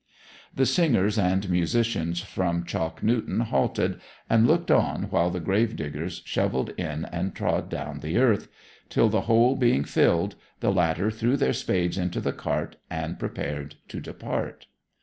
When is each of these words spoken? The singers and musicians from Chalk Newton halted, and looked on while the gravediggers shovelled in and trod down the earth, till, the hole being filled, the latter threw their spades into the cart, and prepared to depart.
The 0.55 0.65
singers 0.65 1.19
and 1.19 1.47
musicians 1.47 2.21
from 2.21 2.65
Chalk 2.65 3.03
Newton 3.03 3.41
halted, 3.41 4.01
and 4.27 4.47
looked 4.47 4.71
on 4.71 5.03
while 5.11 5.29
the 5.29 5.39
gravediggers 5.39 6.23
shovelled 6.25 6.69
in 6.71 7.05
and 7.05 7.35
trod 7.35 7.69
down 7.69 7.99
the 7.99 8.17
earth, 8.17 8.47
till, 8.89 9.09
the 9.09 9.21
hole 9.29 9.55
being 9.55 9.83
filled, 9.83 10.33
the 10.59 10.71
latter 10.73 11.11
threw 11.11 11.37
their 11.37 11.53
spades 11.53 11.99
into 11.99 12.19
the 12.19 12.33
cart, 12.33 12.77
and 12.89 13.19
prepared 13.19 13.75
to 13.89 13.99
depart. 13.99 14.65